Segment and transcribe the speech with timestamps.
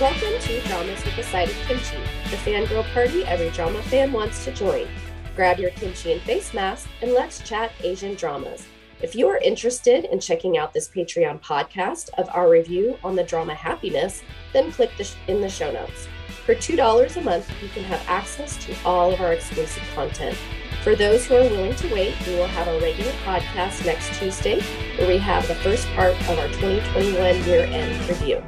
[0.00, 1.96] Welcome to Dramas with a Side of Kimchi,
[2.30, 4.86] the fangirl party every drama fan wants to join.
[5.34, 8.64] Grab your kimchi and face mask and let's chat Asian dramas.
[9.02, 13.24] If you are interested in checking out this Patreon podcast of our review on the
[13.24, 14.22] drama Happiness,
[14.52, 16.06] then click the sh- in the show notes.
[16.46, 20.38] For $2 a month, you can have access to all of our exclusive content.
[20.84, 24.60] For those who are willing to wait, we will have a regular podcast next Tuesday
[24.96, 28.40] where we have the first part of our 2021 year end review.